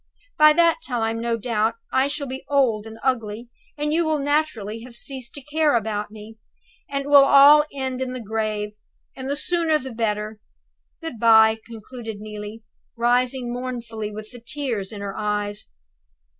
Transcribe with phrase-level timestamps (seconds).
[0.35, 4.81] By that time, no doubt, I shall be old and ugly, and you will naturally
[4.81, 6.39] have ceased to care about me,
[6.89, 8.71] and it will all end in the grave,
[9.15, 10.39] and the sooner the better.
[11.01, 12.63] Good by," concluded Neelie,
[12.97, 15.67] rising mournfully, with the tears in her eyes.